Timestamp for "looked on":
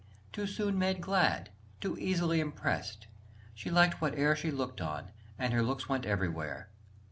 4.49-5.11